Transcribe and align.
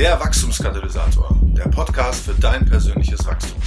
Der 0.00 0.18
Wachstumskatalysator, 0.18 1.38
der 1.42 1.68
Podcast 1.68 2.24
für 2.24 2.32
dein 2.32 2.64
persönliches 2.64 3.22
Wachstum. 3.26 3.60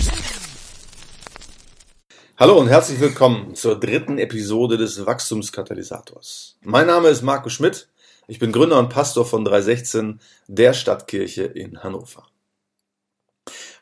Hallo 2.38 2.58
und 2.58 2.70
herzlich 2.70 3.00
willkommen 3.00 3.54
zur 3.54 3.79
dritten 3.79 4.17
Episode 4.17 4.77
des 4.77 5.06
Wachstumskatalysators. 5.06 6.58
Mein 6.64 6.88
Name 6.88 7.09
ist 7.09 7.22
Marco 7.22 7.50
Schmidt. 7.50 7.88
Ich 8.25 8.39
bin 8.39 8.52
Gründer 8.52 8.80
und 8.80 8.89
Pastor 8.89 9.27
von 9.27 9.46
316 9.46 10.19
der 10.47 10.73
Stadtkirche 10.73 11.43
in 11.43 11.83
Hannover. 11.83 12.25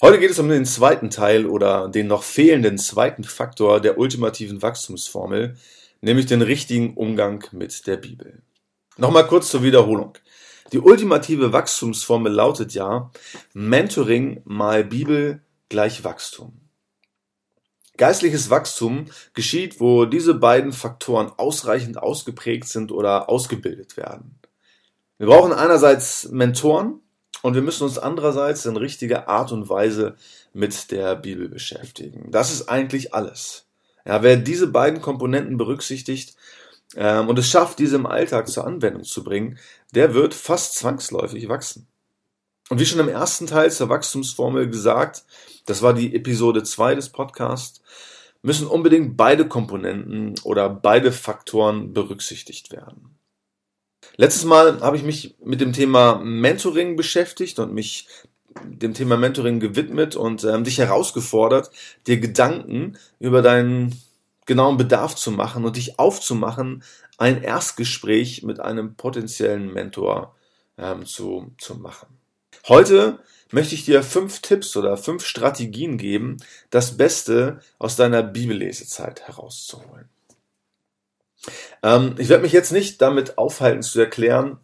Heute 0.01 0.19
geht 0.19 0.31
es 0.31 0.39
um 0.39 0.49
den 0.49 0.65
zweiten 0.65 1.09
Teil 1.09 1.45
oder 1.45 1.87
den 1.87 2.07
noch 2.07 2.23
fehlenden 2.23 2.77
zweiten 2.77 3.23
Faktor 3.23 3.79
der 3.79 3.97
ultimativen 3.97 4.61
Wachstumsformel, 4.61 5.55
nämlich 6.01 6.25
den 6.25 6.41
richtigen 6.41 6.95
Umgang 6.95 7.45
mit 7.53 7.87
der 7.87 7.95
Bibel. 7.95 8.41
Nochmal 8.97 9.25
kurz 9.25 9.49
zur 9.49 9.63
Wiederholung. 9.63 10.17
Die 10.71 10.79
ultimative 10.79 11.51
Wachstumsformel 11.51 12.31
lautet 12.31 12.73
ja 12.73 13.11
Mentoring 13.53 14.41
mal 14.45 14.83
Bibel 14.83 15.41
gleich 15.67 16.03
Wachstum. 16.03 16.53
Geistliches 17.97 18.49
Wachstum 18.49 19.05
geschieht, 19.33 19.79
wo 19.79 20.05
diese 20.05 20.33
beiden 20.33 20.71
Faktoren 20.71 21.31
ausreichend 21.37 21.97
ausgeprägt 21.97 22.67
sind 22.67 22.91
oder 22.91 23.29
ausgebildet 23.29 23.97
werden. 23.97 24.39
Wir 25.17 25.27
brauchen 25.27 25.51
einerseits 25.51 26.29
Mentoren 26.29 27.01
und 27.41 27.53
wir 27.53 27.61
müssen 27.61 27.83
uns 27.83 27.99
andererseits 27.99 28.65
in 28.65 28.77
richtiger 28.77 29.27
Art 29.27 29.51
und 29.51 29.69
Weise 29.69 30.15
mit 30.53 30.89
der 30.91 31.15
Bibel 31.15 31.49
beschäftigen. 31.49 32.31
Das 32.31 32.51
ist 32.51 32.69
eigentlich 32.69 33.13
alles. 33.13 33.65
Ja, 34.05 34.23
wer 34.23 34.37
diese 34.37 34.67
beiden 34.67 35.01
Komponenten 35.01 35.57
berücksichtigt 35.57 36.35
ähm, 36.95 37.29
und 37.29 37.39
es 37.39 37.49
schafft, 37.49 37.79
diese 37.79 37.95
im 37.95 38.05
Alltag 38.05 38.47
zur 38.47 38.65
Anwendung 38.65 39.03
zu 39.03 39.23
bringen, 39.23 39.57
der 39.93 40.13
wird 40.13 40.33
fast 40.33 40.75
zwangsläufig 40.75 41.47
wachsen. 41.49 41.87
Und 42.69 42.79
wie 42.79 42.85
schon 42.85 42.99
im 42.99 43.09
ersten 43.09 43.47
Teil 43.47 43.71
zur 43.71 43.89
Wachstumsformel 43.89 44.69
gesagt, 44.69 45.23
das 45.65 45.81
war 45.81 45.93
die 45.93 46.15
Episode 46.15 46.63
2 46.63 46.95
des 46.95 47.09
Podcasts, 47.09 47.81
müssen 48.41 48.67
unbedingt 48.67 49.17
beide 49.17 49.47
Komponenten 49.47 50.35
oder 50.43 50.69
beide 50.69 51.11
Faktoren 51.11 51.93
berücksichtigt 51.93 52.71
werden. 52.71 53.17
Letztes 54.17 54.45
Mal 54.45 54.81
habe 54.81 54.97
ich 54.97 55.03
mich 55.03 55.35
mit 55.43 55.61
dem 55.61 55.73
Thema 55.73 56.15
Mentoring 56.23 56.95
beschäftigt 56.95 57.59
und 57.59 57.73
mich 57.73 58.07
dem 58.63 58.93
Thema 58.93 59.17
Mentoring 59.17 59.59
gewidmet 59.59 60.15
und 60.15 60.43
ähm, 60.43 60.63
dich 60.63 60.77
herausgefordert, 60.77 61.71
dir 62.07 62.19
Gedanken 62.19 62.97
über 63.19 63.41
deinen 63.41 64.01
genauen 64.51 64.75
Bedarf 64.75 65.15
zu 65.15 65.31
machen 65.31 65.63
und 65.63 65.77
dich 65.77 65.97
aufzumachen, 65.97 66.83
ein 67.17 67.41
Erstgespräch 67.41 68.43
mit 68.43 68.59
einem 68.59 68.95
potenziellen 68.95 69.71
Mentor 69.71 70.35
ähm, 70.77 71.05
zu, 71.05 71.53
zu 71.57 71.75
machen. 71.75 72.17
Heute 72.67 73.19
möchte 73.51 73.75
ich 73.75 73.85
dir 73.85 74.03
fünf 74.03 74.41
Tipps 74.41 74.75
oder 74.75 74.97
fünf 74.97 75.25
Strategien 75.25 75.97
geben, 75.97 76.35
das 76.69 76.97
Beste 76.97 77.61
aus 77.79 77.95
deiner 77.95 78.23
Bibellesezeit 78.23 79.21
herauszuholen. 79.21 80.09
Ähm, 81.81 82.15
ich 82.17 82.27
werde 82.27 82.43
mich 82.43 82.51
jetzt 82.51 82.73
nicht 82.73 83.01
damit 83.01 83.37
aufhalten 83.37 83.83
zu 83.83 84.01
erklären, 84.01 84.57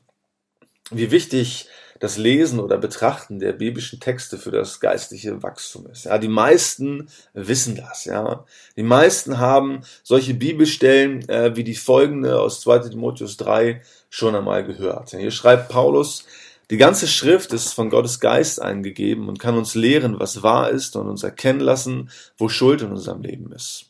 wie 0.92 1.12
wichtig 1.12 1.70
das 2.00 2.18
Lesen 2.18 2.60
oder 2.60 2.78
Betrachten 2.78 3.40
der 3.40 3.54
biblischen 3.54 4.00
Texte 4.00 4.38
für 4.38 4.52
das 4.52 4.80
geistliche 4.80 5.42
Wachstum 5.44 5.88
ist. 5.88 6.06
Ja, 6.06 6.18
die 6.18 6.28
meisten 6.28 7.10
wissen 7.34 7.76
das. 7.76 8.06
Ja, 8.06 8.46
die 8.76 8.84
meisten 8.84 9.40
haben 9.40 9.82
solche 10.04 10.34
Bibelstellen 10.34 11.28
äh, 11.30 11.56
wie 11.56 11.64
die 11.64 11.76
folgende 11.76 12.40
aus 12.40 12.62
2 12.62 12.90
Timotheus 12.90 13.38
3 13.38 13.82
schon 14.10 14.36
einmal 14.36 14.64
gehört. 14.64 15.12
Hier 15.12 15.32
schreibt 15.32 15.70
Paulus, 15.70 16.26
die 16.70 16.78
ganze 16.78 17.08
Schrift 17.08 17.54
ist 17.54 17.74
von 17.74 17.90
Gottes 17.90 18.20
Geist 18.20 18.62
eingegeben 18.62 19.30
und 19.30 19.40
kann 19.40 19.58
uns 19.58 19.74
lehren, 19.74 20.20
was 20.20 20.44
wahr 20.44 20.70
ist 20.70 20.96
und 20.98 21.08
uns 21.08 21.24
erkennen 21.24 21.62
lassen, 21.62 22.10
wo 22.38 22.50
Schuld 22.50 22.82
in 22.82 22.92
unserem 22.92 23.22
Leben 23.22 23.52
ist. 23.54 23.86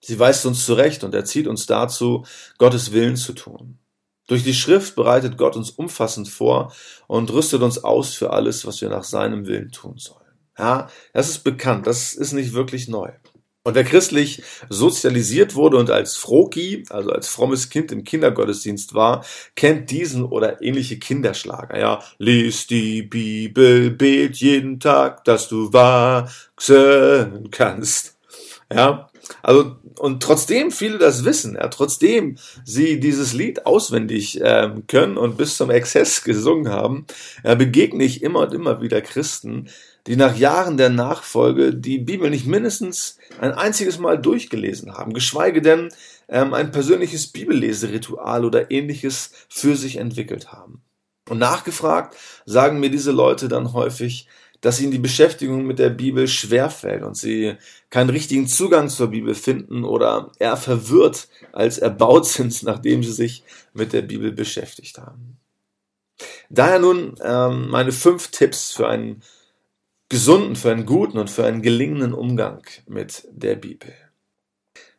Sie 0.00 0.18
weist 0.18 0.46
uns 0.46 0.64
zurecht 0.64 1.04
und 1.04 1.14
erzieht 1.14 1.46
uns 1.46 1.66
dazu, 1.66 2.24
Gottes 2.58 2.92
Willen 2.92 3.16
zu 3.16 3.32
tun. 3.32 3.78
Durch 4.26 4.42
die 4.42 4.54
Schrift 4.54 4.96
bereitet 4.96 5.38
Gott 5.38 5.56
uns 5.56 5.70
umfassend 5.70 6.28
vor 6.28 6.72
und 7.06 7.32
rüstet 7.32 7.62
uns 7.62 7.84
aus 7.84 8.14
für 8.14 8.32
alles, 8.32 8.66
was 8.66 8.80
wir 8.80 8.88
nach 8.88 9.04
seinem 9.04 9.46
Willen 9.46 9.70
tun 9.70 9.98
sollen. 9.98 10.20
Ja, 10.58 10.88
das 11.12 11.28
ist 11.28 11.44
bekannt, 11.44 11.86
das 11.86 12.14
ist 12.14 12.32
nicht 12.32 12.52
wirklich 12.54 12.88
neu. 12.88 13.10
Und 13.66 13.74
wer 13.74 13.82
christlich 13.82 14.42
sozialisiert 14.68 15.56
wurde 15.56 15.76
und 15.76 15.90
als 15.90 16.16
Froki, 16.16 16.84
also 16.88 17.10
als 17.10 17.26
frommes 17.26 17.68
Kind 17.68 17.90
im 17.90 18.04
Kindergottesdienst 18.04 18.94
war, 18.94 19.24
kennt 19.56 19.90
diesen 19.90 20.24
oder 20.24 20.62
ähnliche 20.62 21.00
Kinderschlager. 21.00 21.76
Ja, 21.76 22.00
lies 22.18 22.68
die 22.68 23.02
Bibel, 23.02 23.90
bet 23.90 24.36
jeden 24.36 24.78
Tag, 24.78 25.24
dass 25.24 25.48
du 25.48 25.72
wachsen 25.72 27.50
kannst. 27.50 28.16
Ja, 28.72 29.10
also, 29.42 29.76
und 29.98 30.22
trotzdem 30.22 30.70
viele 30.70 30.98
das 30.98 31.24
wissen, 31.24 31.54
ja, 31.54 31.68
trotzdem 31.68 32.36
sie 32.64 33.00
dieses 33.00 33.32
Lied 33.32 33.66
auswendig 33.66 34.40
äh, 34.40 34.70
können 34.86 35.16
und 35.16 35.36
bis 35.36 35.56
zum 35.56 35.70
Exzess 35.70 36.22
gesungen 36.24 36.70
haben, 36.72 37.06
ja, 37.44 37.54
begegne 37.54 38.04
ich 38.04 38.22
immer 38.22 38.40
und 38.40 38.54
immer 38.54 38.80
wieder 38.80 39.00
Christen, 39.00 39.68
die 40.06 40.16
nach 40.16 40.36
Jahren 40.36 40.76
der 40.76 40.90
Nachfolge 40.90 41.74
die 41.74 41.98
Bibel 41.98 42.30
nicht 42.30 42.46
mindestens 42.46 43.18
ein 43.40 43.52
einziges 43.52 43.98
Mal 43.98 44.18
durchgelesen 44.18 44.92
haben, 44.92 45.12
geschweige 45.12 45.62
denn 45.62 45.88
ähm, 46.28 46.54
ein 46.54 46.70
persönliches 46.70 47.28
Bibelleseritual 47.28 48.44
oder 48.44 48.70
ähnliches 48.70 49.32
für 49.48 49.76
sich 49.76 49.96
entwickelt 49.96 50.52
haben. 50.52 50.82
Und 51.28 51.38
nachgefragt 51.38 52.16
sagen 52.44 52.78
mir 52.78 52.90
diese 52.90 53.10
Leute 53.10 53.48
dann 53.48 53.72
häufig, 53.72 54.28
dass 54.66 54.80
ihnen 54.80 54.90
die 54.90 54.98
Beschäftigung 54.98 55.64
mit 55.64 55.78
der 55.78 55.90
Bibel 55.90 56.26
schwerfällt 56.26 57.04
und 57.04 57.16
sie 57.16 57.54
keinen 57.88 58.10
richtigen 58.10 58.48
Zugang 58.48 58.88
zur 58.88 59.06
Bibel 59.06 59.36
finden 59.36 59.84
oder 59.84 60.32
eher 60.40 60.56
verwirrt 60.56 61.28
als 61.52 61.78
erbaut 61.78 62.26
sind, 62.26 62.64
nachdem 62.64 63.04
sie 63.04 63.12
sich 63.12 63.44
mit 63.74 63.92
der 63.92 64.02
Bibel 64.02 64.32
beschäftigt 64.32 64.98
haben. 64.98 65.38
Daher 66.50 66.80
nun 66.80 67.14
ähm, 67.22 67.68
meine 67.68 67.92
fünf 67.92 68.32
Tipps 68.32 68.72
für 68.72 68.88
einen 68.88 69.22
gesunden, 70.08 70.56
für 70.56 70.72
einen 70.72 70.84
guten 70.84 71.18
und 71.18 71.30
für 71.30 71.46
einen 71.46 71.62
gelingenden 71.62 72.12
Umgang 72.12 72.66
mit 72.88 73.28
der 73.30 73.54
Bibel. 73.54 73.94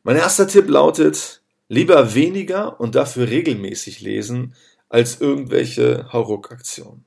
Mein 0.01 0.15
erster 0.15 0.47
Tipp 0.47 0.69
lautet, 0.69 1.41
lieber 1.67 2.15
weniger 2.15 2.79
und 2.79 2.95
dafür 2.95 3.27
regelmäßig 3.27 3.99
lesen, 3.99 4.55
als 4.87 5.19
irgendwelche 5.19 6.07
Hauruck-Aktionen. 6.13 7.06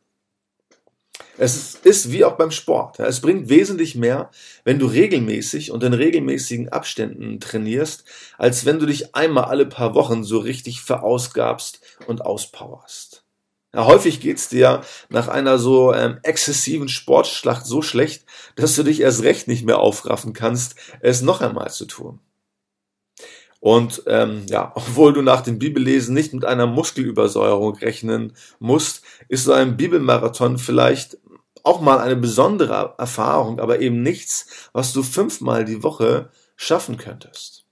Es 1.38 1.74
ist 1.74 2.12
wie 2.12 2.24
auch 2.24 2.36
beim 2.36 2.50
Sport. 2.50 3.00
Es 3.00 3.20
bringt 3.20 3.48
wesentlich 3.48 3.94
mehr, 3.94 4.30
wenn 4.64 4.78
du 4.78 4.86
regelmäßig 4.86 5.70
und 5.70 5.82
in 5.82 5.94
regelmäßigen 5.94 6.68
Abständen 6.68 7.40
trainierst, 7.40 8.04
als 8.36 8.66
wenn 8.66 8.78
du 8.78 8.86
dich 8.86 9.14
einmal 9.14 9.44
alle 9.44 9.66
paar 9.66 9.94
Wochen 9.94 10.22
so 10.22 10.38
richtig 10.38 10.82
verausgabst 10.82 11.80
und 12.06 12.22
auspowerst. 12.22 13.24
Ja, 13.72 13.86
häufig 13.86 14.20
geht's 14.20 14.48
dir 14.48 14.82
nach 15.10 15.28
einer 15.28 15.58
so 15.58 15.94
ähm, 15.94 16.18
exzessiven 16.24 16.88
Sportschlacht 16.88 17.64
so 17.64 17.82
schlecht, 17.82 18.24
dass 18.56 18.74
du 18.74 18.82
dich 18.82 19.00
erst 19.00 19.22
recht 19.22 19.46
nicht 19.46 19.64
mehr 19.64 19.78
aufraffen 19.78 20.32
kannst, 20.32 20.74
es 21.00 21.22
noch 21.22 21.40
einmal 21.40 21.70
zu 21.70 21.86
tun. 21.86 22.20
Und 23.60 24.02
ähm, 24.06 24.42
ja, 24.48 24.72
obwohl 24.74 25.12
du 25.12 25.22
nach 25.22 25.42
dem 25.42 25.58
Bibellesen 25.58 26.14
nicht 26.14 26.34
mit 26.34 26.44
einer 26.44 26.66
Muskelübersäuerung 26.66 27.76
rechnen 27.76 28.32
musst, 28.58 29.02
ist 29.28 29.44
so 29.44 29.52
ein 29.52 29.76
Bibelmarathon 29.76 30.58
vielleicht 30.58 31.18
auch 31.62 31.80
mal 31.80 31.98
eine 31.98 32.16
besondere 32.16 32.94
Erfahrung, 32.96 33.60
aber 33.60 33.80
eben 33.80 34.02
nichts, 34.02 34.46
was 34.72 34.92
du 34.92 35.02
fünfmal 35.02 35.64
die 35.66 35.82
Woche 35.82 36.30
schaffen 36.56 36.96
könntest. 36.96 37.64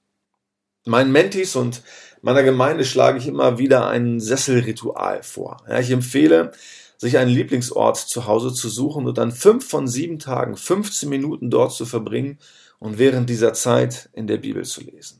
Meinen 0.85 1.11
Mentis 1.11 1.57
und 1.57 1.83
meiner 2.21 2.43
Gemeinde 2.43 2.85
schlage 2.85 3.19
ich 3.19 3.27
immer 3.27 3.59
wieder 3.59 3.89
ein 3.89 4.21
Sesselritual 4.21 5.23
vor. 5.23 5.59
Ja, 5.69 5.79
ich 5.79 5.91
empfehle, 5.91 6.53
sich 6.99 7.17
einen 7.17 7.31
Lieblingsort 7.31 7.97
zu 7.97 8.27
Hause 8.27 8.53
zu 8.53 8.69
suchen 8.69 9.07
und 9.07 9.19
dann 9.19 9.33
fünf 9.33 9.69
von 9.69 9.87
sieben 9.87 10.19
Tagen 10.19 10.57
15 10.57 11.09
Minuten 11.09 11.49
dort 11.49 11.73
zu 11.73 11.87
verbringen 11.87 12.39
und 12.81 12.99
während 12.99 13.31
dieser 13.31 13.55
Zeit 13.55 14.11
in 14.13 14.27
der 14.27 14.39
Bibel 14.39 14.65
zu 14.65 14.83
lesen. 14.83 15.18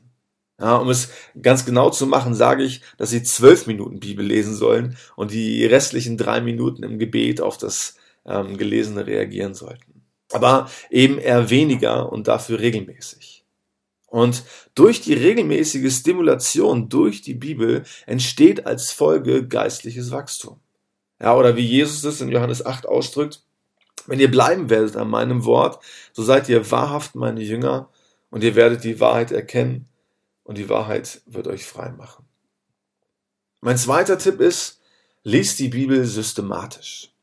Ja, 0.59 0.75
um 0.75 0.89
es 0.89 1.09
ganz 1.41 1.65
genau 1.65 1.89
zu 1.89 2.05
machen, 2.05 2.35
sage 2.35 2.63
ich, 2.63 2.81
dass 2.97 3.11
sie 3.11 3.23
zwölf 3.23 3.65
Minuten 3.65 4.01
Bibel 4.01 4.25
lesen 4.25 4.55
sollen 4.55 4.97
und 5.15 5.31
die 5.31 5.65
restlichen 5.65 6.17
drei 6.17 6.41
Minuten 6.41 6.83
im 6.83 6.99
Gebet 6.99 7.39
auf 7.39 7.57
das 7.57 7.95
ähm, 8.25 8.57
Gelesene 8.57 9.07
reagieren 9.07 9.53
sollten. 9.53 10.03
Aber 10.31 10.69
eben 10.89 11.17
eher 11.17 11.49
weniger 11.49 12.11
und 12.11 12.27
dafür 12.27 12.59
regelmäßig. 12.59 13.45
Und 14.07 14.43
durch 14.75 15.01
die 15.01 15.13
regelmäßige 15.13 15.93
Stimulation 15.93 16.89
durch 16.89 17.21
die 17.21 17.35
Bibel 17.35 17.83
entsteht 18.05 18.65
als 18.65 18.91
Folge 18.91 19.47
geistliches 19.47 20.11
Wachstum. 20.11 20.59
Ja, 21.21 21.35
oder 21.35 21.55
wie 21.55 21.65
Jesus 21.65 22.03
es 22.03 22.19
in 22.19 22.29
Johannes 22.29 22.65
8 22.65 22.85
ausdrückt, 22.85 23.43
wenn 24.07 24.19
ihr 24.19 24.31
bleiben 24.31 24.69
werdet 24.69 24.97
an 24.97 25.09
meinem 25.09 25.45
Wort, 25.45 25.83
so 26.11 26.23
seid 26.23 26.49
ihr 26.49 26.69
wahrhaft 26.69 27.15
meine 27.15 27.41
Jünger 27.41 27.89
und 28.29 28.43
ihr 28.43 28.55
werdet 28.55 28.83
die 28.83 28.99
Wahrheit 28.99 29.31
erkennen 29.31 29.88
und 30.49 30.57
die 30.57 30.67
Wahrheit 30.67 31.21
wird 31.27 31.45
euch 31.45 31.63
frei 31.63 31.91
machen. 31.91 32.25
Mein 33.61 33.77
zweiter 33.77 34.17
Tipp 34.17 34.41
ist, 34.41 34.79
liest 35.21 35.59
die 35.59 35.69
Bibel 35.69 36.03
systematisch. 36.07 37.13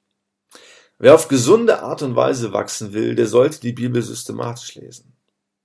Wer 1.01 1.17
auf 1.17 1.27
gesunde 1.27 1.83
Art 1.83 2.03
und 2.03 2.15
Weise 2.15 2.53
wachsen 2.53 2.93
will, 2.93 3.17
der 3.17 3.27
sollte 3.27 3.59
die 3.59 3.73
Bibel 3.73 4.01
systematisch 4.01 4.77
lesen. 4.77 5.13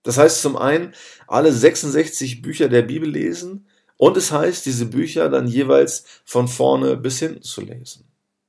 Das 0.02 0.18
heißt 0.18 0.42
zum 0.42 0.58
einen, 0.58 0.96
alle 1.28 1.54
66 1.54 2.42
Bücher 2.42 2.68
der 2.68 2.82
Bibel 2.82 3.08
lesen 3.08 3.68
und 3.96 4.18
es 4.18 4.32
heißt, 4.32 4.66
diese 4.66 4.88
Bücher 4.88 5.30
dann 5.30 5.46
jeweils 5.46 6.06
von 6.26 6.48
vorne 6.48 6.98
bis 6.98 7.20
hinten 7.20 7.44
zu 7.44 7.62
lesen. 7.62 8.08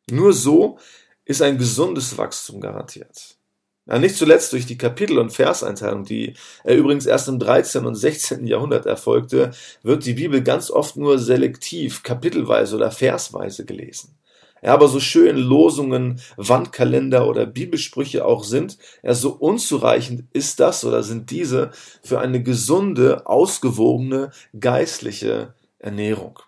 Nur 0.08 0.32
so 0.32 0.78
ist 1.26 1.42
ein 1.42 1.58
gesundes 1.58 2.16
Wachstum 2.16 2.62
garantiert. 2.62 3.36
Ja, 3.86 3.98
nicht 3.98 4.16
zuletzt 4.16 4.52
durch 4.52 4.66
die 4.66 4.78
Kapitel- 4.78 5.18
und 5.18 5.32
Verseinteilung, 5.32 6.04
die 6.04 6.34
äh, 6.64 6.74
übrigens 6.74 7.04
erst 7.06 7.28
im 7.28 7.40
13. 7.40 7.84
und 7.84 7.96
16. 7.96 8.46
Jahrhundert 8.46 8.86
erfolgte, 8.86 9.50
wird 9.82 10.06
die 10.06 10.14
Bibel 10.14 10.40
ganz 10.42 10.70
oft 10.70 10.96
nur 10.96 11.18
selektiv, 11.18 12.04
kapitelweise 12.04 12.76
oder 12.76 12.92
versweise 12.92 13.64
gelesen. 13.64 14.16
Ja, 14.62 14.74
aber 14.74 14.86
so 14.86 15.00
schön 15.00 15.36
Losungen, 15.36 16.20
Wandkalender 16.36 17.26
oder 17.26 17.44
Bibelsprüche 17.46 18.24
auch 18.24 18.44
sind, 18.44 18.78
ja, 19.02 19.14
so 19.14 19.32
unzureichend 19.32 20.24
ist 20.32 20.60
das 20.60 20.84
oder 20.84 21.02
sind 21.02 21.32
diese 21.32 21.72
für 22.04 22.20
eine 22.20 22.40
gesunde, 22.40 23.26
ausgewogene, 23.26 24.30
geistliche 24.58 25.54
Ernährung 25.80 26.38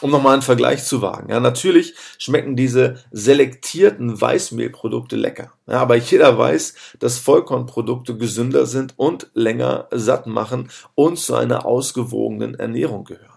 um 0.00 0.10
nochmal 0.10 0.34
einen 0.34 0.42
Vergleich 0.42 0.84
zu 0.84 1.02
wagen. 1.02 1.30
Ja, 1.30 1.40
natürlich 1.40 1.94
schmecken 2.18 2.56
diese 2.56 3.02
selektierten 3.10 4.20
Weißmehlprodukte 4.20 5.16
lecker. 5.16 5.52
Ja, 5.66 5.80
aber 5.80 5.96
jeder 5.96 6.36
weiß, 6.36 6.74
dass 6.98 7.18
Vollkornprodukte 7.18 8.16
gesünder 8.16 8.66
sind 8.66 8.94
und 8.96 9.28
länger 9.34 9.88
satt 9.90 10.26
machen 10.26 10.70
und 10.94 11.18
zu 11.18 11.34
einer 11.34 11.66
ausgewogenen 11.66 12.54
Ernährung 12.54 13.04
gehören. 13.04 13.30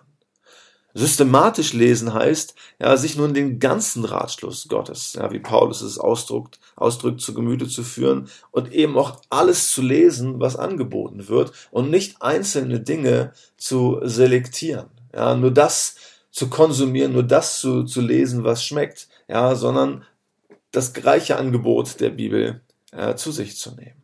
Systematisch 0.95 1.73
lesen 1.73 2.13
heißt, 2.13 2.53
ja, 2.79 2.95
sich 2.97 3.17
nun 3.17 3.33
den 3.33 3.57
ganzen 3.57 4.05
Ratschluss 4.05 4.67
Gottes, 4.67 5.13
ja, 5.13 5.31
wie 5.31 5.39
Paulus 5.39 5.81
es 5.81 5.97
ausdrückt, 5.97 6.59
ausdrückt, 6.75 7.19
zu 7.19 7.33
Gemüte 7.33 7.67
zu 7.67 7.83
führen 7.83 8.29
und 8.51 8.71
eben 8.71 8.95
auch 8.95 9.19
alles 9.31 9.71
zu 9.71 9.81
lesen, 9.81 10.39
was 10.39 10.55
angeboten 10.55 11.27
wird 11.27 11.51
und 11.71 11.89
nicht 11.89 12.21
einzelne 12.21 12.79
Dinge 12.79 13.33
zu 13.57 14.01
selektieren. 14.03 14.85
Ja, 15.15 15.35
nur 15.35 15.51
das 15.51 15.95
zu 16.33 16.49
konsumieren, 16.49 17.13
nur 17.13 17.23
das 17.23 17.59
zu, 17.59 17.83
zu 17.83 18.01
lesen, 18.01 18.43
was 18.43 18.65
schmeckt, 18.65 19.07
ja, 19.29 19.55
sondern 19.55 20.03
das 20.71 20.91
reiche 21.05 21.37
Angebot 21.37 21.99
der 22.01 22.09
Bibel 22.09 22.61
äh, 22.91 23.15
zu 23.15 23.31
sich 23.31 23.55
zu 23.55 23.71
nehmen. 23.75 24.01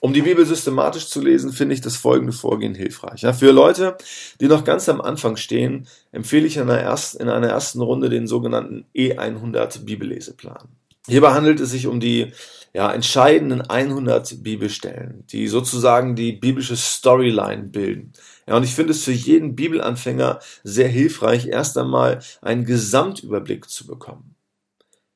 Um 0.00 0.12
die 0.12 0.22
Bibel 0.22 0.46
systematisch 0.46 1.08
zu 1.08 1.20
lesen, 1.20 1.52
finde 1.52 1.74
ich 1.74 1.80
das 1.80 1.96
folgende 1.96 2.32
Vorgehen 2.32 2.76
hilfreich. 2.76 3.22
Ja, 3.22 3.32
für 3.32 3.50
Leute, 3.50 3.96
die 4.40 4.46
noch 4.46 4.62
ganz 4.62 4.88
am 4.88 5.00
Anfang 5.00 5.36
stehen, 5.36 5.88
empfehle 6.12 6.46
ich 6.46 6.56
in 6.56 6.62
einer, 6.62 6.78
ersten, 6.78 7.20
in 7.20 7.28
einer 7.28 7.48
ersten 7.48 7.80
Runde 7.80 8.08
den 8.08 8.28
sogenannten 8.28 8.86
E100 8.94 9.84
Bibelleseplan. 9.84 10.68
Hierbei 11.08 11.32
handelt 11.32 11.60
es 11.60 11.70
sich 11.70 11.86
um 11.86 12.00
die 12.00 12.32
ja, 12.74 12.92
entscheidenden 12.92 13.62
100 13.62 14.42
Bibelstellen, 14.42 15.24
die 15.32 15.48
sozusagen 15.48 16.14
die 16.14 16.32
biblische 16.32 16.76
Storyline 16.76 17.62
bilden. 17.64 18.12
Ja, 18.46 18.56
und 18.56 18.62
ich 18.62 18.74
finde 18.74 18.92
es 18.92 19.04
für 19.04 19.12
jeden 19.12 19.56
Bibelanfänger 19.56 20.40
sehr 20.62 20.88
hilfreich, 20.88 21.46
erst 21.46 21.76
einmal 21.78 22.20
einen 22.42 22.64
Gesamtüberblick 22.64 23.68
zu 23.68 23.86
bekommen. 23.86 24.34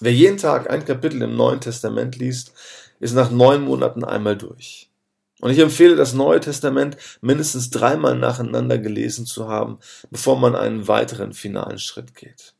Wer 0.00 0.12
jeden 0.12 0.38
Tag 0.38 0.70
ein 0.70 0.84
Kapitel 0.84 1.22
im 1.22 1.36
Neuen 1.36 1.60
Testament 1.60 2.16
liest, 2.16 2.52
ist 2.98 3.14
nach 3.14 3.30
neun 3.30 3.62
Monaten 3.62 4.02
einmal 4.02 4.36
durch. 4.36 4.90
Und 5.40 5.50
ich 5.50 5.58
empfehle, 5.58 5.94
das 5.94 6.14
Neue 6.14 6.40
Testament 6.40 6.96
mindestens 7.20 7.70
dreimal 7.70 8.16
nacheinander 8.16 8.78
gelesen 8.78 9.26
zu 9.26 9.48
haben, 9.48 9.78
bevor 10.10 10.38
man 10.38 10.56
einen 10.56 10.88
weiteren 10.88 11.32
finalen 11.32 11.78
Schritt 11.78 12.14
geht. 12.14 12.54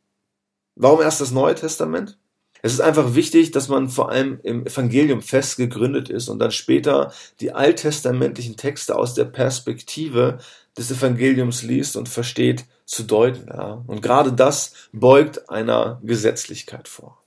Warum 0.76 1.00
erst 1.00 1.20
das 1.20 1.30
Neue 1.30 1.54
Testament? 1.54 2.18
Es 2.62 2.72
ist 2.72 2.80
einfach 2.80 3.14
wichtig, 3.14 3.50
dass 3.50 3.68
man 3.68 3.88
vor 3.88 4.10
allem 4.10 4.38
im 4.42 4.66
Evangelium 4.66 5.22
fest 5.22 5.56
gegründet 5.56 6.08
ist 6.08 6.28
und 6.28 6.38
dann 6.38 6.50
später 6.50 7.12
die 7.40 7.52
alttestamentlichen 7.52 8.56
Texte 8.56 8.96
aus 8.96 9.14
der 9.14 9.24
Perspektive 9.24 10.38
des 10.76 10.90
Evangeliums 10.90 11.62
liest 11.62 11.96
und 11.96 12.08
versteht 12.08 12.64
zu 12.86 13.02
deuten. 13.02 13.48
Ja. 13.48 13.82
Und 13.86 14.02
gerade 14.02 14.32
das 14.32 14.72
beugt 14.92 15.50
einer 15.50 16.00
Gesetzlichkeit 16.02 16.88
vor. 16.88 17.23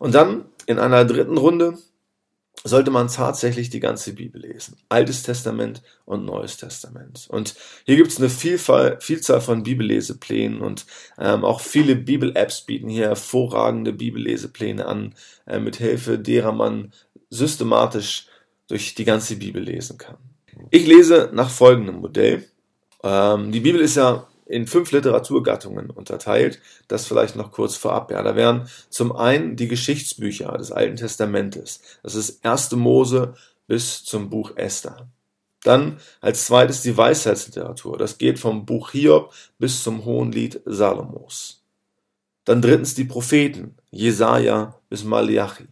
Und 0.00 0.14
dann 0.14 0.46
in 0.66 0.78
einer 0.78 1.04
dritten 1.04 1.36
Runde 1.36 1.76
sollte 2.64 2.90
man 2.90 3.08
tatsächlich 3.08 3.68
die 3.68 3.80
ganze 3.80 4.14
Bibel 4.14 4.40
lesen. 4.40 4.76
Altes 4.88 5.22
Testament 5.22 5.82
und 6.06 6.24
Neues 6.24 6.56
Testament. 6.56 7.26
Und 7.28 7.54
hier 7.84 7.96
gibt 7.96 8.10
es 8.10 8.18
eine 8.18 8.30
Vielfalt, 8.30 9.02
Vielzahl 9.02 9.42
von 9.42 9.62
Bibelleseplänen 9.62 10.62
und 10.62 10.86
ähm, 11.18 11.44
auch 11.44 11.60
viele 11.60 11.96
Bibel-Apps 11.96 12.62
bieten 12.62 12.88
hier 12.88 13.08
hervorragende 13.08 13.92
Bibellesepläne 13.92 14.86
an, 14.86 15.14
äh, 15.46 15.58
mit 15.58 15.76
Hilfe 15.76 16.18
derer 16.18 16.52
man 16.52 16.92
systematisch 17.28 18.26
durch 18.68 18.94
die 18.94 19.04
ganze 19.04 19.36
Bibel 19.36 19.62
lesen 19.62 19.98
kann. 19.98 20.16
Ich 20.70 20.86
lese 20.86 21.30
nach 21.34 21.50
folgendem 21.50 21.96
Modell. 21.96 22.48
Ähm, 23.02 23.52
die 23.52 23.60
Bibel 23.60 23.82
ist 23.82 23.96
ja 23.96 24.26
in 24.50 24.66
fünf 24.66 24.90
Literaturgattungen 24.92 25.90
unterteilt. 25.90 26.60
Das 26.88 27.06
vielleicht 27.06 27.36
noch 27.36 27.52
kurz 27.52 27.76
vorab. 27.76 28.10
Ja, 28.10 28.22
da 28.22 28.36
wären 28.36 28.68
zum 28.88 29.14
einen 29.14 29.56
die 29.56 29.68
Geschichtsbücher 29.68 30.56
des 30.58 30.72
Alten 30.72 30.96
Testamentes. 30.96 31.80
Das 32.02 32.14
ist 32.14 32.44
1. 32.44 32.72
Mose 32.72 33.34
bis 33.66 34.04
zum 34.04 34.30
Buch 34.30 34.56
Esther. 34.56 35.08
Dann 35.62 35.98
als 36.20 36.46
zweites 36.46 36.82
die 36.82 36.96
Weisheitsliteratur. 36.96 37.98
Das 37.98 38.18
geht 38.18 38.38
vom 38.38 38.66
Buch 38.66 38.90
Hiob 38.90 39.32
bis 39.58 39.82
zum 39.82 40.04
Hohenlied 40.04 40.60
Salomos. 40.64 41.62
Dann 42.44 42.62
drittens 42.62 42.94
die 42.94 43.04
Propheten, 43.04 43.76
Jesaja 43.90 44.80
bis 44.88 45.04
Malachi. 45.04 45.68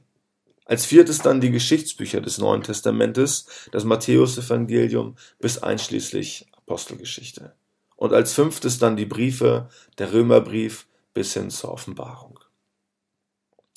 Als 0.65 0.85
viertes 0.85 1.19
dann 1.19 1.41
die 1.41 1.51
Geschichtsbücher 1.51 2.21
des 2.21 2.37
Neuen 2.37 2.63
Testamentes, 2.63 3.47
das 3.73 3.85
Matthäusevangelium 3.85 5.17
bis 5.41 5.59
einschließlich 5.59 6.47
Apostelgeschichte. 6.53 7.55
Und 7.99 8.13
als 8.13 8.33
fünftes 8.33 8.79
dann 8.79 8.97
die 8.97 9.07
Briefe, 9.07 9.69
der 9.99 10.13
Römerbrief 10.13 10.87
bis 11.15 11.35
hin 11.35 11.51
zur 11.51 11.73
Offenbarung. 11.73 12.39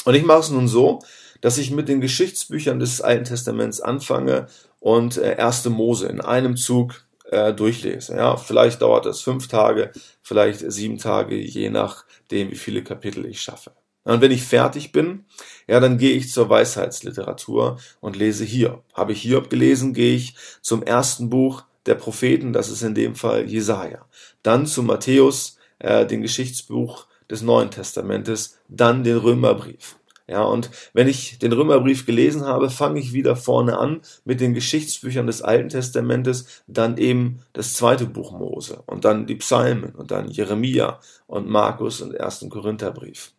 Und 0.05 0.13
ich 0.13 0.23
mache 0.23 0.41
es 0.41 0.51
nun 0.51 0.67
so, 0.67 0.99
dass 1.41 1.57
ich 1.57 1.71
mit 1.71 1.89
den 1.89 2.01
Geschichtsbüchern 2.01 2.79
des 2.79 3.01
Alten 3.01 3.25
Testaments 3.25 3.81
anfange 3.81 4.45
und 4.79 5.17
äh, 5.17 5.37
erste 5.37 5.71
Mose 5.71 6.07
in 6.07 6.21
einem 6.21 6.55
Zug 6.55 7.03
äh, 7.31 7.51
durchlese. 7.51 8.15
Ja, 8.15 8.37
vielleicht 8.37 8.83
dauert 8.83 9.07
das 9.07 9.21
fünf 9.21 9.47
Tage, 9.47 9.91
vielleicht 10.21 10.59
sieben 10.71 10.99
Tage, 10.99 11.35
je 11.35 11.71
nachdem, 11.71 12.51
wie 12.51 12.55
viele 12.55 12.83
Kapitel 12.83 13.25
ich 13.25 13.41
schaffe. 13.41 13.71
Und 14.03 14.21
wenn 14.21 14.31
ich 14.31 14.43
fertig 14.43 14.91
bin, 14.91 15.25
ja, 15.67 15.79
dann 15.79 15.97
gehe 15.97 16.15
ich 16.15 16.31
zur 16.31 16.49
Weisheitsliteratur 16.49 17.79
und 18.01 18.15
lese 18.15 18.45
Hiob. 18.45 18.83
Habe 18.93 19.13
ich 19.13 19.21
Hiob 19.21 19.49
gelesen, 19.49 19.93
gehe 19.93 20.15
ich 20.15 20.35
zum 20.61 20.83
ersten 20.83 21.29
Buch 21.29 21.63
der 21.85 21.95
Propheten, 21.95 22.53
das 22.53 22.69
ist 22.69 22.81
in 22.81 22.95
dem 22.95 23.15
Fall 23.15 23.47
Jesaja. 23.49 24.05
Dann 24.43 24.65
zu 24.65 24.83
Matthäus, 24.83 25.57
äh, 25.79 26.05
den 26.05 26.21
Geschichtsbuch 26.21 27.07
des 27.29 27.41
Neuen 27.41 27.71
Testamentes, 27.71 28.59
dann 28.67 29.03
den 29.03 29.17
Römerbrief. 29.17 29.97
Ja, 30.27 30.43
und 30.43 30.69
wenn 30.93 31.09
ich 31.09 31.39
den 31.39 31.51
Römerbrief 31.51 32.05
gelesen 32.05 32.45
habe, 32.45 32.69
fange 32.69 33.01
ich 33.01 33.11
wieder 33.11 33.35
vorne 33.35 33.77
an 33.77 34.01
mit 34.23 34.39
den 34.39 34.53
Geschichtsbüchern 34.53 35.27
des 35.27 35.41
Alten 35.41 35.67
Testamentes, 35.67 36.63
dann 36.67 36.97
eben 36.97 37.41
das 37.51 37.73
zweite 37.73 38.05
Buch 38.05 38.31
Mose 38.31 38.81
und 38.85 39.03
dann 39.03 39.25
die 39.25 39.35
Psalmen 39.35 39.93
und 39.93 40.11
dann 40.11 40.29
Jeremia 40.29 41.01
und 41.27 41.49
Markus 41.49 41.99
und 41.99 42.13
ersten 42.13 42.49
Korintherbrief. 42.49 43.33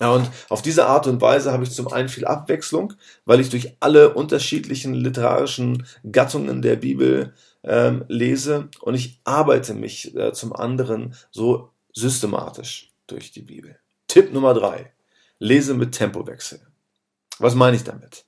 Ja, 0.00 0.10
und 0.10 0.28
auf 0.48 0.60
diese 0.60 0.86
Art 0.86 1.06
und 1.06 1.20
Weise 1.20 1.52
habe 1.52 1.62
ich 1.62 1.70
zum 1.70 1.88
einen 1.88 2.08
viel 2.08 2.24
Abwechslung, 2.24 2.94
weil 3.24 3.38
ich 3.38 3.48
durch 3.48 3.76
alle 3.78 4.14
unterschiedlichen 4.14 4.92
literarischen 4.92 5.86
Gattungen 6.10 6.62
der 6.62 6.76
Bibel 6.76 7.32
ähm, 7.62 8.04
lese 8.08 8.68
und 8.80 8.94
ich 8.94 9.20
arbeite 9.24 9.72
mich 9.72 10.14
äh, 10.16 10.32
zum 10.32 10.52
anderen 10.52 11.14
so 11.30 11.70
systematisch 11.92 12.90
durch 13.06 13.30
die 13.30 13.42
Bibel. 13.42 13.78
Tipp 14.08 14.32
Nummer 14.32 14.52
drei. 14.54 14.92
Lese 15.38 15.74
mit 15.74 15.92
Tempowechsel. 15.92 16.60
Was 17.38 17.54
meine 17.54 17.76
ich 17.76 17.84
damit? 17.84 18.24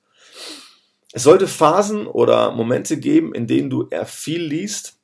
Es 1.13 1.23
sollte 1.23 1.47
Phasen 1.47 2.07
oder 2.07 2.51
Momente 2.51 2.97
geben, 2.97 3.33
in 3.33 3.47
denen 3.47 3.69
du 3.69 3.87
eher 3.87 4.05
viel 4.05 4.41
liest 4.41 4.99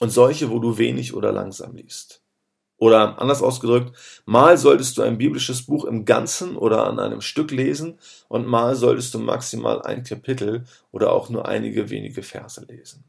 und 0.00 0.10
solche, 0.10 0.50
wo 0.50 0.58
du 0.58 0.78
wenig 0.78 1.14
oder 1.14 1.32
langsam 1.32 1.74
liest. 1.74 2.22
Oder 2.78 3.20
anders 3.20 3.42
ausgedrückt, 3.42 3.96
mal 4.24 4.56
solltest 4.56 4.96
du 4.96 5.02
ein 5.02 5.18
biblisches 5.18 5.66
Buch 5.66 5.84
im 5.84 6.04
Ganzen 6.04 6.56
oder 6.56 6.86
an 6.86 7.00
einem 7.00 7.20
Stück 7.20 7.50
lesen 7.50 7.98
und 8.28 8.46
mal 8.46 8.76
solltest 8.76 9.12
du 9.14 9.18
maximal 9.18 9.82
ein 9.82 10.04
Kapitel 10.04 10.64
oder 10.92 11.12
auch 11.12 11.28
nur 11.28 11.48
einige 11.48 11.90
wenige 11.90 12.22
Verse 12.22 12.64
lesen. 12.68 13.04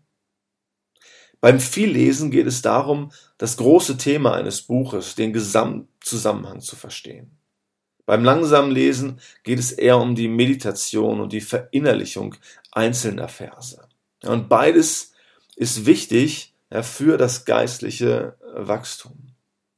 Beim 1.39 1.59
Viellesen 1.59 2.31
geht 2.31 2.47
es 2.47 2.61
darum, 2.61 3.11
das 3.37 3.57
große 3.57 3.97
Thema 3.97 4.33
eines 4.33 4.63
Buches, 4.63 5.15
den 5.15 5.31
Gesamtzusammenhang 5.33 6.59
zu 6.59 6.75
verstehen. 6.75 7.37
Beim 8.05 8.23
langsamen 8.23 8.71
Lesen 8.71 9.19
geht 9.43 9.59
es 9.59 9.71
eher 9.71 9.99
um 9.99 10.15
die 10.15 10.27
Meditation 10.27 11.21
und 11.21 11.31
die 11.31 11.41
Verinnerlichung 11.41 12.35
einzelner 12.71 13.27
Verse. 13.27 13.87
Und 14.25 14.49
beides 14.49 15.13
ist 15.55 15.85
wichtig 15.85 16.55
für 16.81 17.17
das 17.17 17.45
geistliche 17.45 18.35
Wachstum. 18.55 19.28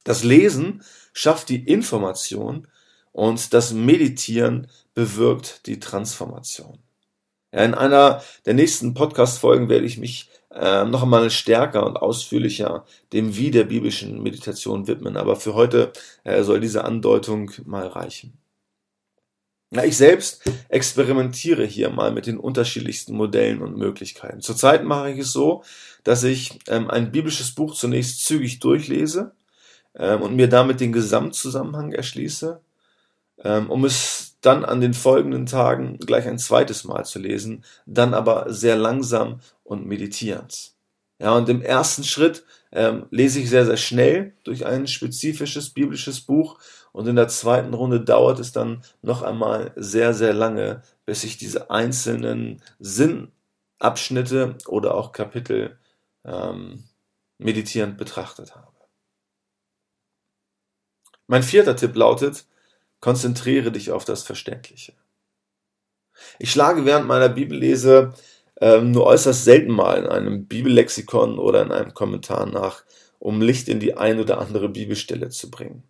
Das 0.04 0.24
Lesen 0.24 0.82
schafft 1.12 1.48
die 1.48 1.64
Information 1.64 2.66
und 3.12 3.52
das 3.52 3.72
Meditieren 3.72 4.68
bewirkt 4.94 5.66
die 5.66 5.80
Transformation. 5.80 6.78
in 7.52 7.74
einer 7.74 8.22
der 8.46 8.54
nächsten 8.54 8.94
Podcast-Folgen 8.94 9.68
werde 9.68 9.84
ich 9.84 9.98
mich 9.98 10.30
äh, 10.50 10.84
noch 10.84 11.02
einmal 11.02 11.30
stärker 11.30 11.86
und 11.86 11.96
ausführlicher 11.96 12.84
dem 13.12 13.36
Wie 13.36 13.50
der 13.50 13.64
biblischen 13.64 14.22
Meditation 14.22 14.86
widmen. 14.86 15.16
Aber 15.16 15.36
für 15.36 15.54
heute 15.54 15.92
äh, 16.24 16.42
soll 16.42 16.60
diese 16.60 16.84
Andeutung 16.84 17.50
mal 17.64 17.86
reichen. 17.86 18.38
Ich 19.84 19.96
selbst 19.96 20.42
experimentiere 20.68 21.64
hier 21.64 21.88
mal 21.88 22.12
mit 22.12 22.26
den 22.26 22.38
unterschiedlichsten 22.38 23.14
Modellen 23.14 23.62
und 23.62 23.78
Möglichkeiten. 23.78 24.42
Zurzeit 24.42 24.84
mache 24.84 25.12
ich 25.12 25.20
es 25.20 25.32
so, 25.32 25.64
dass 26.04 26.24
ich 26.24 26.58
ähm, 26.68 26.90
ein 26.90 27.10
biblisches 27.10 27.54
Buch 27.54 27.74
zunächst 27.74 28.26
zügig 28.26 28.60
durchlese 28.60 29.34
ähm, 29.96 30.22
und 30.22 30.36
mir 30.36 30.48
damit 30.48 30.80
den 30.80 30.92
Gesamtzusammenhang 30.92 31.92
erschließe, 31.92 32.60
ähm, 33.44 33.70
um 33.70 33.84
es 33.84 34.36
dann 34.40 34.64
an 34.64 34.80
den 34.80 34.94
folgenden 34.94 35.46
Tagen 35.46 35.98
gleich 35.98 36.26
ein 36.26 36.38
zweites 36.38 36.84
Mal 36.84 37.04
zu 37.04 37.18
lesen, 37.18 37.64
dann 37.86 38.14
aber 38.14 38.52
sehr 38.52 38.76
langsam 38.76 39.40
und 39.64 39.86
meditierend. 39.86 40.72
Ja, 41.20 41.36
und 41.36 41.48
im 41.48 41.62
ersten 41.62 42.02
Schritt 42.02 42.44
ähm, 42.72 43.06
lese 43.10 43.38
ich 43.38 43.48
sehr, 43.48 43.64
sehr 43.64 43.76
schnell 43.76 44.34
durch 44.42 44.66
ein 44.66 44.88
spezifisches 44.88 45.70
biblisches 45.70 46.20
Buch 46.20 46.58
und 46.90 47.06
in 47.06 47.16
der 47.16 47.28
zweiten 47.28 47.74
Runde 47.74 48.00
dauert 48.00 48.40
es 48.40 48.52
dann 48.52 48.82
noch 49.02 49.22
einmal 49.22 49.72
sehr, 49.76 50.14
sehr 50.14 50.34
lange, 50.34 50.82
bis 51.06 51.22
ich 51.22 51.38
diese 51.38 51.70
einzelnen 51.70 52.60
Sinnabschnitte 52.80 54.56
oder 54.66 54.94
auch 54.96 55.12
Kapitel 55.12 55.78
ähm, 56.24 56.84
meditierend 57.38 57.98
betrachtet 57.98 58.56
habe. 58.56 58.71
Mein 61.26 61.42
vierter 61.42 61.76
Tipp 61.76 61.94
lautet, 61.96 62.46
konzentriere 63.00 63.72
dich 63.72 63.90
auf 63.90 64.04
das 64.04 64.22
Verständliche. 64.22 64.92
Ich 66.38 66.50
schlage 66.50 66.84
während 66.84 67.06
meiner 67.06 67.28
Bibellese 67.28 68.12
ähm, 68.60 68.92
nur 68.92 69.06
äußerst 69.06 69.44
selten 69.44 69.72
mal 69.72 69.98
in 69.98 70.06
einem 70.06 70.46
Bibellexikon 70.46 71.38
oder 71.38 71.62
in 71.62 71.72
einem 71.72 71.94
Kommentar 71.94 72.46
nach, 72.46 72.84
um 73.18 73.40
Licht 73.40 73.68
in 73.68 73.80
die 73.80 73.96
ein 73.96 74.20
oder 74.20 74.38
andere 74.38 74.68
Bibelstelle 74.68 75.28
zu 75.30 75.50
bringen. 75.50 75.82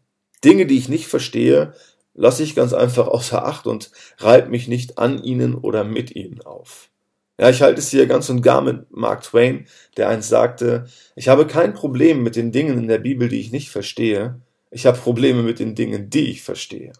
Dinge, 0.44 0.66
die 0.66 0.78
ich 0.78 0.88
nicht 0.88 1.06
verstehe, 1.06 1.74
lasse 2.14 2.42
ich 2.42 2.54
ganz 2.54 2.72
einfach 2.72 3.08
außer 3.08 3.44
Acht 3.44 3.66
und 3.66 3.90
reibe 4.18 4.48
mich 4.48 4.68
nicht 4.68 4.98
an 4.98 5.22
ihnen 5.22 5.54
oder 5.54 5.84
mit 5.84 6.14
ihnen 6.14 6.42
auf. 6.42 6.90
Ja, 7.38 7.48
ich 7.50 7.62
halte 7.62 7.80
es 7.80 7.90
hier 7.90 8.06
ganz 8.06 8.28
und 8.28 8.42
gar 8.42 8.60
mit 8.60 8.90
Mark 8.90 9.22
Twain, 9.22 9.66
der 9.96 10.08
einst 10.08 10.28
sagte, 10.28 10.86
ich 11.16 11.28
habe 11.28 11.46
kein 11.46 11.74
Problem 11.74 12.22
mit 12.22 12.36
den 12.36 12.52
Dingen 12.52 12.78
in 12.78 12.88
der 12.88 12.98
Bibel, 12.98 13.28
die 13.28 13.40
ich 13.40 13.52
nicht 13.52 13.70
verstehe, 13.70 14.40
ich 14.72 14.86
habe 14.86 14.98
Probleme 14.98 15.42
mit 15.42 15.58
den 15.58 15.74
Dingen, 15.74 16.08
die 16.10 16.30
ich 16.30 16.42
verstehe. 16.42 16.92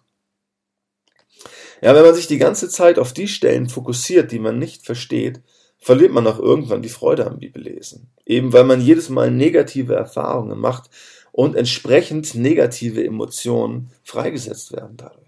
Ja, 1.81 1.95
wenn 1.95 2.05
man 2.05 2.15
sich 2.15 2.29
die 2.29 2.39
ganze 2.39 2.69
Zeit 2.69 2.99
auf 2.99 3.13
die 3.13 3.27
Stellen 3.27 3.69
fokussiert, 3.69 4.31
die 4.31 4.39
man 4.39 4.59
nicht 4.59 4.85
versteht, 4.85 5.41
verliert 5.79 6.13
man 6.13 6.27
auch 6.27 6.39
irgendwann 6.39 6.83
die 6.83 6.89
Freude 6.89 7.27
am 7.27 7.39
Bibellesen. 7.39 8.13
Eben 8.25 8.53
weil 8.53 8.65
man 8.65 8.81
jedes 8.81 9.09
Mal 9.09 9.31
negative 9.33 9.95
Erfahrungen 9.95 10.59
macht 10.59 10.91
und 11.33 11.57
entsprechend 11.57 12.35
negative 12.35 13.05
Emotionen 13.05 13.91
freigesetzt 14.05 14.73
werden 14.73 14.97
dadurch. 14.97 15.23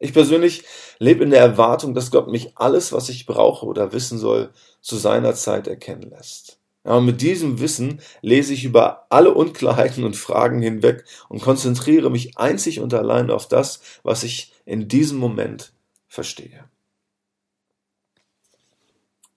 Ich 0.00 0.12
persönlich 0.12 0.64
lebe 0.98 1.24
in 1.24 1.30
der 1.30 1.40
Erwartung, 1.40 1.94
dass 1.94 2.10
Gott 2.10 2.28
mich 2.28 2.56
alles, 2.56 2.92
was 2.92 3.08
ich 3.08 3.26
brauche 3.26 3.66
oder 3.66 3.92
wissen 3.92 4.18
soll, 4.18 4.50
zu 4.80 4.96
seiner 4.96 5.34
Zeit 5.34 5.68
erkennen 5.68 6.10
lässt. 6.10 6.57
Und 6.88 7.04
mit 7.04 7.20
diesem 7.20 7.60
Wissen 7.60 8.00
lese 8.22 8.54
ich 8.54 8.64
über 8.64 9.06
alle 9.10 9.34
Unklarheiten 9.34 10.04
und 10.04 10.16
Fragen 10.16 10.62
hinweg 10.62 11.04
und 11.28 11.42
konzentriere 11.42 12.10
mich 12.10 12.38
einzig 12.38 12.80
und 12.80 12.94
allein 12.94 13.30
auf 13.30 13.46
das, 13.46 13.80
was 14.02 14.22
ich 14.22 14.54
in 14.64 14.88
diesem 14.88 15.18
Moment 15.18 15.72
verstehe. 16.06 16.64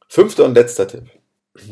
Fünfter 0.08 0.46
und 0.46 0.56
letzter 0.56 0.88
Tipp. 0.88 1.10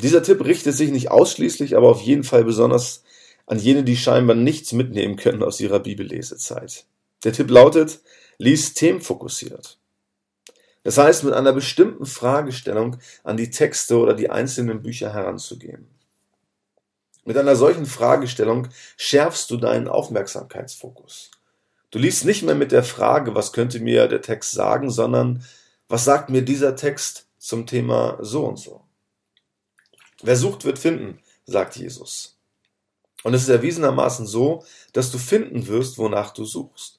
Dieser 0.01 0.21
Tipp 0.21 0.43
richtet 0.43 0.75
sich 0.75 0.91
nicht 0.91 1.11
ausschließlich, 1.11 1.77
aber 1.77 1.89
auf 1.89 2.01
jeden 2.01 2.25
Fall 2.25 2.43
besonders 2.43 3.03
an 3.45 3.57
jene, 3.57 3.85
die 3.85 3.95
scheinbar 3.95 4.35
nichts 4.35 4.73
mitnehmen 4.73 5.15
können 5.15 5.43
aus 5.43 5.61
ihrer 5.61 5.79
Bibellesezeit. 5.79 6.85
Der 7.23 7.31
Tipp 7.31 7.49
lautet, 7.49 8.01
lies 8.37 8.73
themenfokussiert. 8.73 9.78
Das 10.83 10.97
heißt, 10.97 11.23
mit 11.23 11.33
einer 11.33 11.53
bestimmten 11.53 12.05
Fragestellung 12.05 12.97
an 13.23 13.37
die 13.37 13.49
Texte 13.49 13.97
oder 13.97 14.13
die 14.13 14.29
einzelnen 14.29 14.81
Bücher 14.81 15.13
heranzugehen. 15.13 15.87
Mit 17.25 17.37
einer 17.37 17.55
solchen 17.55 17.85
Fragestellung 17.85 18.69
schärfst 18.97 19.51
du 19.51 19.57
deinen 19.57 19.87
Aufmerksamkeitsfokus. 19.87 21.31
Du 21.91 21.99
liest 21.99 22.25
nicht 22.25 22.43
mehr 22.43 22.55
mit 22.55 22.71
der 22.71 22.83
Frage, 22.83 23.35
was 23.35 23.51
könnte 23.51 23.79
mir 23.79 24.07
der 24.07 24.21
Text 24.21 24.51
sagen, 24.51 24.89
sondern 24.89 25.43
was 25.87 26.05
sagt 26.05 26.29
mir 26.29 26.43
dieser 26.43 26.75
Text 26.75 27.27
zum 27.37 27.65
Thema 27.65 28.17
so 28.21 28.45
und 28.45 28.57
so. 28.57 28.81
Wer 30.21 30.35
sucht, 30.35 30.65
wird 30.65 30.79
finden, 30.79 31.19
sagt 31.45 31.75
Jesus. 31.75 32.37
Und 33.23 33.33
es 33.33 33.43
ist 33.43 33.49
erwiesenermaßen 33.49 34.25
so, 34.27 34.63
dass 34.93 35.11
du 35.11 35.17
finden 35.17 35.67
wirst, 35.67 35.97
wonach 35.97 36.31
du 36.31 36.45
suchst. 36.45 36.98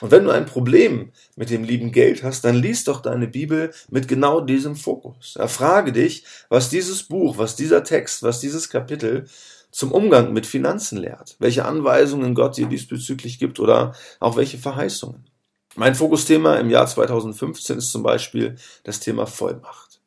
Und 0.00 0.12
wenn 0.12 0.24
du 0.24 0.30
ein 0.30 0.46
Problem 0.46 1.10
mit 1.34 1.50
dem 1.50 1.64
lieben 1.64 1.90
Geld 1.90 2.22
hast, 2.22 2.44
dann 2.44 2.54
liest 2.54 2.86
doch 2.86 3.00
deine 3.00 3.26
Bibel 3.26 3.72
mit 3.90 4.06
genau 4.06 4.40
diesem 4.40 4.76
Fokus. 4.76 5.34
Erfrage 5.34 5.92
dich, 5.92 6.24
was 6.48 6.70
dieses 6.70 7.02
Buch, 7.02 7.36
was 7.36 7.56
dieser 7.56 7.82
Text, 7.82 8.22
was 8.22 8.38
dieses 8.40 8.68
Kapitel 8.68 9.26
zum 9.70 9.92
Umgang 9.92 10.32
mit 10.32 10.46
Finanzen 10.46 10.98
lehrt, 10.98 11.36
welche 11.40 11.64
Anweisungen 11.64 12.34
Gott 12.34 12.56
dir 12.56 12.66
diesbezüglich 12.66 13.38
gibt 13.38 13.60
oder 13.60 13.94
auch 14.20 14.36
welche 14.36 14.58
Verheißungen. 14.58 15.28
Mein 15.74 15.94
Fokusthema 15.94 16.56
im 16.56 16.70
Jahr 16.70 16.86
2015 16.86 17.78
ist 17.78 17.90
zum 17.90 18.02
Beispiel 18.02 18.56
das 18.84 19.00
Thema 19.00 19.26
Vollmacht. 19.26 20.00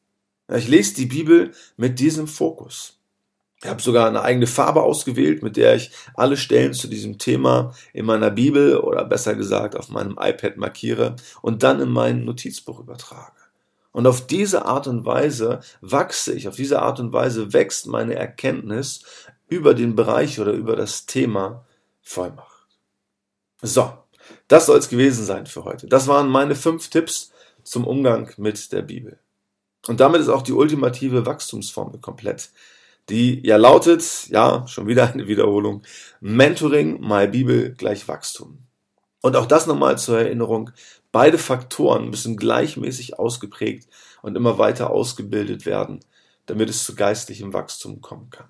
Ich 0.54 0.68
lese 0.68 0.96
die 0.96 1.06
Bibel 1.06 1.52
mit 1.78 2.00
diesem 2.00 2.28
Fokus. 2.28 3.01
Ich 3.64 3.70
habe 3.70 3.82
sogar 3.82 4.08
eine 4.08 4.24
eigene 4.24 4.48
Farbe 4.48 4.82
ausgewählt, 4.82 5.44
mit 5.44 5.56
der 5.56 5.76
ich 5.76 5.92
alle 6.16 6.36
Stellen 6.36 6.74
zu 6.74 6.88
diesem 6.88 7.20
Thema 7.20 7.76
in 7.94 8.06
meiner 8.06 8.32
Bibel 8.32 8.78
oder 8.78 9.06
besser 9.06 9.36
gesagt 9.36 9.76
auf 9.76 9.90
meinem 9.90 10.18
iPad 10.20 10.58
markiere 10.58 11.16
und 11.42 11.62
dann 11.62 11.80
in 11.80 11.90
mein 11.90 12.26
Notizbuch 12.26 12.80
übertrage. 12.80 13.34
Und 13.92 14.08
auf 14.08 14.26
diese 14.26 14.66
Art 14.66 14.88
und 14.88 15.06
Weise 15.06 15.60
wachse 15.82 16.34
ich, 16.34 16.48
auf 16.48 16.56
diese 16.56 16.82
Art 16.82 17.00
und 17.00 17.14
Weise 17.14 17.54
wächst 17.54 17.88
meine 17.88 18.16
Erkenntnis 18.16 19.04
über 19.48 19.74
den 19.74 19.96
Bereich 19.96 20.40
oder 20.40 20.54
über 20.54 20.76
das 20.76 21.06
Thema 21.06 21.66
Vollmacht. 22.02 22.68
So, 23.62 23.94
das 24.48 24.66
soll 24.66 24.80
es 24.80 24.90
gewesen 24.90 25.26
sein 25.26 25.46
für 25.46 25.66
heute. 25.66 25.88
Das 25.88 26.08
waren 26.08 26.30
meine 26.30 26.56
fünf 26.56 26.90
Tipps 26.90 27.32
zum 27.64 27.86
Umgang 27.86 28.32
mit 28.38 28.72
der 28.72 28.82
Bibel. 28.82 29.20
Und 29.88 30.00
damit 30.00 30.22
ist 30.22 30.30
auch 30.30 30.42
die 30.42 30.54
ultimative 30.54 31.26
Wachstumsformel 31.26 32.00
komplett 32.00 32.50
die 33.10 33.46
ja 33.46 33.58
lautet, 33.58 34.28
ja, 34.30 34.66
schon 34.68 34.88
wieder 34.88 35.12
eine 35.12 35.28
Wiederholung, 35.28 35.84
Mentoring 36.20 37.02
mal 37.02 37.28
Bibel 37.28 37.74
gleich 37.74 38.08
Wachstum. 38.08 38.60
Und 39.22 39.36
auch 39.36 39.46
das 39.46 39.68
nochmal 39.68 39.98
zur 39.98 40.20
Erinnerung, 40.20 40.72
beide 41.12 41.38
Faktoren 41.38 42.10
müssen 42.10 42.38
gleichmäßig 42.38 43.20
ausgeprägt 43.20 43.88
und 44.22 44.36
immer 44.36 44.58
weiter 44.58 44.90
ausgebildet 44.90 45.66
werden, 45.66 46.00
damit 46.46 46.70
es 46.70 46.86
zu 46.86 46.96
geistlichem 46.96 47.54
Wachstum 47.54 48.02
kommen 48.02 48.30
kann. 48.30 48.50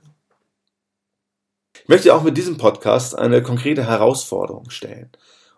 Ich 1.73 1.89
möchte 1.89 2.13
auch 2.13 2.23
mit 2.23 2.37
diesem 2.37 2.57
Podcast 2.57 3.17
eine 3.17 3.41
konkrete 3.41 3.85
Herausforderung 3.85 4.69
stellen. 4.69 5.09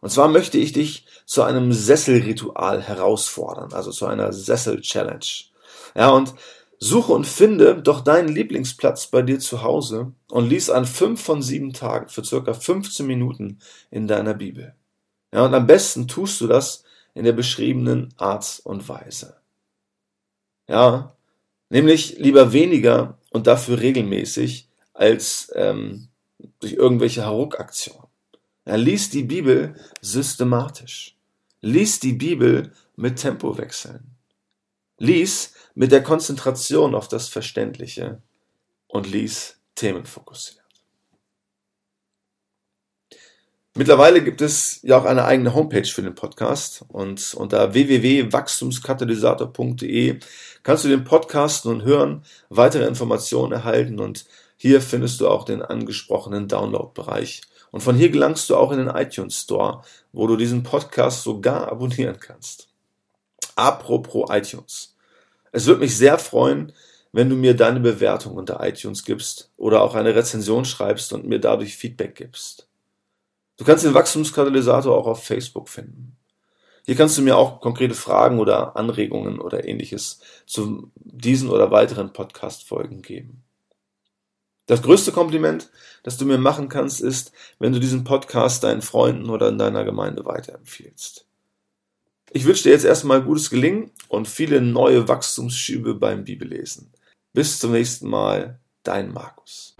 Und 0.01 0.09
zwar 0.09 0.27
möchte 0.27 0.57
ich 0.57 0.73
dich 0.73 1.05
zu 1.25 1.43
einem 1.43 1.71
Sesselritual 1.71 2.81
herausfordern, 2.81 3.73
also 3.73 3.91
zu 3.91 4.05
einer 4.05 4.33
Sessel-Challenge. 4.33 5.25
Ja, 5.95 6.09
und 6.09 6.33
Suche 6.83 7.13
und 7.13 7.25
finde 7.25 7.81
doch 7.81 8.01
deinen 8.01 8.27
Lieblingsplatz 8.27 9.07
bei 9.07 9.21
dir 9.21 9.39
zu 9.39 9.63
Hause 9.63 10.11
und 10.29 10.49
lies 10.49 10.69
an 10.69 10.85
fünf 10.85 11.23
von 11.23 11.41
sieben 11.41 11.71
Tagen 11.71 12.09
für 12.09 12.25
circa 12.25 12.53
15 12.53 13.07
Minuten 13.07 13.59
in 13.89 14.05
deiner 14.05 14.33
Bibel. 14.33 14.75
Ja, 15.33 15.45
und 15.45 15.53
am 15.53 15.65
besten 15.65 16.09
tust 16.09 16.41
du 16.41 16.47
das 16.47 16.83
in 17.13 17.23
der 17.23 17.31
beschriebenen 17.31 18.13
Art 18.17 18.59
und 18.65 18.89
Weise. 18.89 19.37
Ja, 20.67 21.15
nämlich 21.69 22.17
lieber 22.17 22.51
weniger 22.51 23.17
und 23.29 23.47
dafür 23.47 23.79
regelmäßig 23.79 24.67
als 24.93 25.53
ähm, 25.55 26.09
durch 26.59 26.73
irgendwelche 26.73 27.25
Hauruck-Aktionen. 27.25 28.09
Ja, 28.65 28.75
lies 28.75 29.09
die 29.09 29.23
Bibel 29.23 29.75
systematisch. 30.01 31.15
Lies 31.61 32.01
die 32.01 32.13
Bibel 32.13 32.73
mit 32.97 33.19
Tempowechseln. 33.19 34.12
Lies 34.97 35.53
mit 35.75 35.91
der 35.91 36.01
Konzentration 36.03 36.95
auf 36.95 37.07
das 37.07 37.27
Verständliche 37.27 38.21
und 38.87 39.07
ließ 39.07 39.57
Themen 39.75 40.05
fokussiert. 40.05 40.63
Mittlerweile 43.75 44.23
gibt 44.23 44.41
es 44.41 44.81
ja 44.83 44.99
auch 44.99 45.05
eine 45.05 45.25
eigene 45.25 45.55
Homepage 45.55 45.87
für 45.87 46.03
den 46.03 46.13
Podcast 46.13 46.85
und 46.89 47.33
unter 47.33 47.73
www.wachstumskatalysator.de 47.73 50.19
kannst 50.61 50.85
du 50.85 50.89
den 50.89 51.03
Podcast 51.03 51.65
nun 51.65 51.83
hören, 51.83 52.23
weitere 52.49 52.85
Informationen 52.85 53.51
erhalten 53.51 53.99
und 53.99 54.25
hier 54.57 54.79
findest 54.79 55.21
du 55.21 55.27
auch 55.27 55.43
den 55.43 55.63
angesprochenen 55.63 56.47
Download-Bereich. 56.47 57.41
Und 57.71 57.81
von 57.81 57.95
hier 57.95 58.09
gelangst 58.09 58.47
du 58.51 58.55
auch 58.55 58.71
in 58.71 58.77
den 58.77 58.89
iTunes 58.89 59.41
Store, 59.41 59.81
wo 60.11 60.27
du 60.27 60.37
diesen 60.37 60.61
Podcast 60.61 61.23
sogar 61.23 61.71
abonnieren 61.71 62.19
kannst. 62.19 62.67
Apropos 63.55 64.29
iTunes. 64.29 64.95
Es 65.51 65.65
würde 65.65 65.81
mich 65.81 65.95
sehr 65.95 66.17
freuen, 66.17 66.73
wenn 67.11 67.29
du 67.29 67.35
mir 67.35 67.55
deine 67.55 67.79
Bewertung 67.79 68.35
unter 68.35 68.65
iTunes 68.65 69.05
gibst 69.05 69.51
oder 69.55 69.81
auch 69.81 69.95
eine 69.95 70.15
Rezension 70.15 70.65
schreibst 70.65 71.13
und 71.13 71.25
mir 71.25 71.39
dadurch 71.39 71.77
Feedback 71.77 72.15
gibst. 72.15 72.67
Du 73.57 73.65
kannst 73.65 73.85
den 73.85 73.93
Wachstumskatalysator 73.93 74.97
auch 74.97 75.05
auf 75.05 75.23
Facebook 75.23 75.69
finden. 75.69 76.17
Hier 76.85 76.95
kannst 76.95 77.17
du 77.17 77.21
mir 77.21 77.37
auch 77.37 77.61
konkrete 77.61 77.93
Fragen 77.93 78.39
oder 78.39 78.75
Anregungen 78.75 79.39
oder 79.39 79.65
ähnliches 79.65 80.19
zu 80.45 80.91
diesen 80.95 81.49
oder 81.49 81.71
weiteren 81.71 82.11
Podcast-Folgen 82.11 83.01
geben. 83.01 83.43
Das 84.65 84.81
größte 84.81 85.11
Kompliment, 85.11 85.69
das 86.03 86.17
du 86.17 86.25
mir 86.25 86.37
machen 86.37 86.67
kannst, 86.67 86.99
ist, 86.99 87.31
wenn 87.59 87.73
du 87.73 87.79
diesen 87.79 88.03
Podcast 88.03 88.63
deinen 88.63 88.81
Freunden 88.81 89.29
oder 89.29 89.49
in 89.49 89.57
deiner 89.57 89.83
Gemeinde 89.83 90.25
weiterempfiehlst. 90.25 91.25
Ich 92.35 92.45
wünsche 92.45 92.63
dir 92.63 92.71
jetzt 92.71 92.83
erstmal 92.83 93.21
gutes 93.21 93.51
Gelingen 93.51 93.91
und 94.07 94.27
viele 94.27 94.59
neue 94.59 95.07
Wachstumsschübe 95.07 95.93
beim 95.93 96.23
Bibellesen. 96.23 96.91
Bis 97.31 97.59
zum 97.59 97.73
nächsten 97.73 98.09
Mal, 98.09 98.59
dein 98.81 99.13
Markus. 99.13 99.75